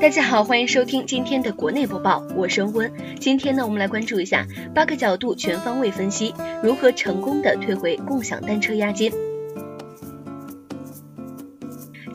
[0.00, 2.92] 大家好，欢迎收听今天的国内播报，我是温温。
[3.20, 9.12] 今天呢，我们来关注一下八个角度全方位分析如何成功的退回共享单车押金。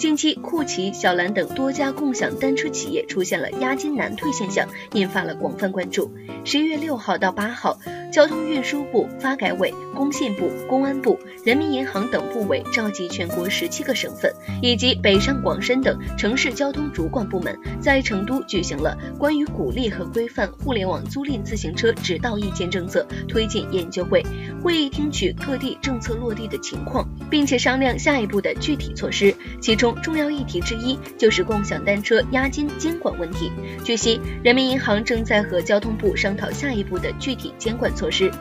[0.06, 6.12] 近期，酷骑、小蓝等多家共享单车企业出现了押金难退现象，引发了广泛关注。
[6.44, 7.76] 十一月六号到八号。
[8.14, 24.24] 交通运输部、发改委、工信部、公安部、人民银行等部委召集全国十七个省份以及北上广深等城市交通主管部门，在成都举行了关于鼓励和规范互联网租赁自行车指导意见政策推进研究会。
[24.66, 29.32] 会议听取各地政策落地的情况，并且商量下一步的具体措施。
[29.62, 33.52] 其中重要议题之一就是共享单车押金监管问题。
[33.84, 38.10] 据悉，人民银行正在和交通部商讨下一步的具体监管措。
[38.10, 38.32] 施，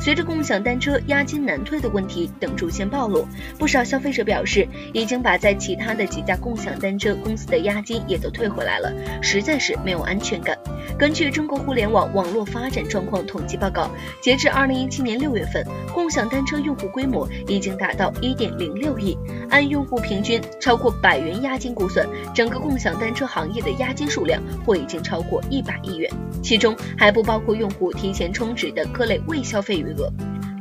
[0.00, 8.90] 随着共享单车押金难退的问题等逐渐暴露，不少消费者表示，已经把在其他的几家共享单车公司的押金也都退回来了，
[9.20, 10.56] 实在是没有安全感。
[10.98, 13.90] 根据中国互联网网络发展状况统计报告，
[14.22, 19.16] 截至二零一七年六月份，共享单车用户规模已经达到一点零六亿，
[19.48, 26.10] 按用户平均超过百元押金估算，整个共享单车行业的押金数量或已经超过一百亿元，
[26.42, 30.12] 其中还不包括用户提前充值的各类未消费余额。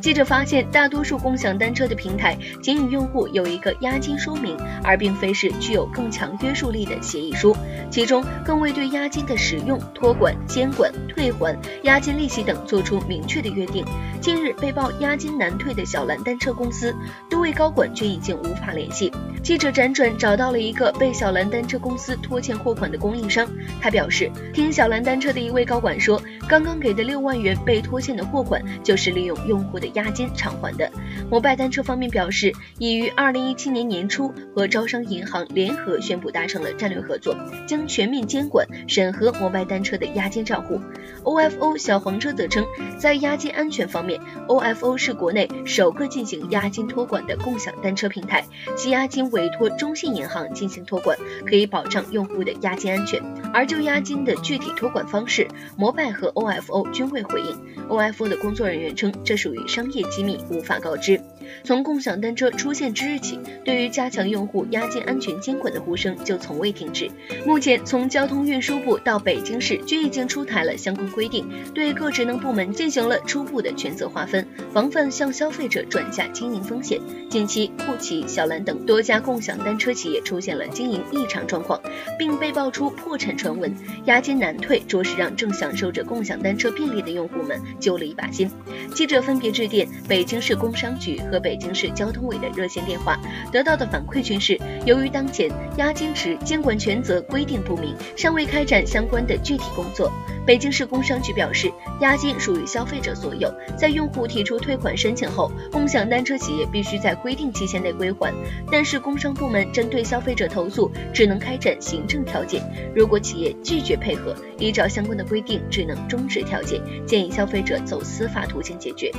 [0.03, 7.55] 记者发现，大多数共享单车的平台仅与用户有一个押金说明，而并非是具有更强约束力的协议书，
[7.89, 13.85] 其中更未对押金的使用、托管、监管、退还、押金利息等作出明确的约定。
[14.19, 16.93] 近日被曝押金难退的小蓝单车公司，
[17.29, 19.09] 多位高管均已经无法联系。
[19.43, 23.45] 记者辗转找到了一个被小蓝单车公司拖欠货款的供应商，
[23.81, 29.83] 他表示，听小蓝单车的一位高管说，刚刚给的六万元被拖欠的货款就是利用用户的。
[29.95, 30.89] 押金偿还的。
[31.29, 37.35] 摩拜单车方面表示，已于二零一七年年初和招商银行联合宣布达成了战略合作，
[37.67, 40.79] 将全面监管审核摩拜单车的押金账户。
[41.23, 42.65] OFO 小黄车则称，
[42.97, 53.21] 在押金安全方面，OFO 是国内首个进行押金托管的共享单车平台，其押金委托中信银行进行托管，可以保障用户的押金安全。
[53.53, 57.87] 而就押金的具体托管方式，摩拜和 OFO 均未回应。
[57.89, 61.19] OFO 的工作人员称，这属于商业机密，无法告知。
[61.63, 67.09] 从共享单车出现之日起，对于加强用户押金安全监管的呼声就从未停止。
[67.45, 76.99] 目前，从交通运输部到北京市均已经出台了相关规定，对各职能部门进行了初步的权责划分，防范向消费者转嫁经营风险。
[77.29, 81.79] 近期，酷骑、小蓝等多家共享单车企业出现了经营异常状况，
[82.17, 83.73] 并被爆出破产传闻，
[84.05, 88.49] 押金难退，着实让正享受着共享单车便利的用户们揪了一把心。
[88.93, 91.19] 记者分别致电北京市工商局。
[91.33, 93.19] 和北京市交通委的热线电话
[93.51, 94.55] 得到的反馈均是，
[94.85, 100.11] 由于当前押金池监管权责规定不明，尚未开展相关的具体工作。
[100.45, 108.31] 北京市工商局表示，押金属于消费者所有，在用户提出退款申请后，共享单车企业必须在规定期限内归还。
[108.69, 112.61] 但是工商部门针对消费者投诉，只能开展行政调解。
[112.93, 119.11] 如果企业拒绝配合，依照相关的规定，只能终止调解，建议消费者走司法途径解决。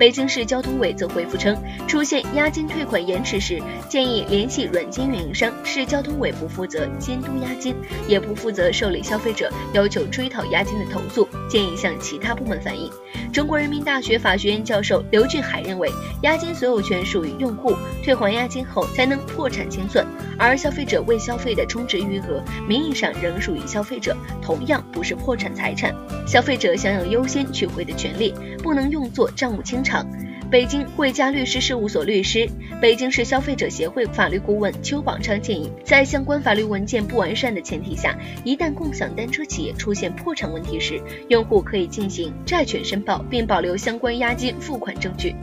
[0.00, 1.54] 北京市交通委则回复称，
[1.86, 5.52] 出现押金退款延迟时，建议联系软件运营商。
[5.62, 7.76] 市交通委不负责监督押金，
[8.08, 12.90] 也不负责受理消费者要求追讨押金的投诉，建议向其他部门反映。
[13.30, 20.04] 中国人民大学法学院教授刘俊海认为，押金所有权属于用户，退还押金后才能破产清算，
[20.38, 25.94] 而消费者未消费的充值余额，名义上仍属于消费者，同样不是破产财产。
[26.26, 30.06] 消费者享有优先取回的权利，不能用作账务清偿偿。
[30.50, 32.48] 北京汇佳律师事务所律师、
[32.80, 45.34] 北京市消费者协会法律顾问邱宝昌建议，在相关法律文件不完善的前提下，一旦共享单车企业出现破产问题时，用户可以进行债权申报，并保留相关押金付款证据。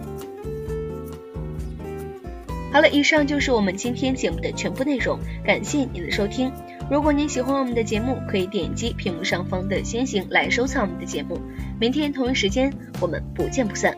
[2.73, 6.51] 好了，以上就是我们今天节目的全部内容，感谢您的收听。
[6.91, 11.39] 如果您喜欢我们的节目，可以点击屏幕上方的星星来收藏我们的节目。
[11.79, 13.97] 明天同一时间，我们不见不散。